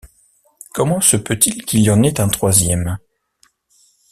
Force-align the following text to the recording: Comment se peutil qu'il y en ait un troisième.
Comment 0.73 0.99
se 0.99 1.15
peutil 1.15 1.61
qu'il 1.63 1.81
y 1.81 1.91
en 1.91 2.01
ait 2.01 2.19
un 2.21 2.27
troisième. 2.27 2.97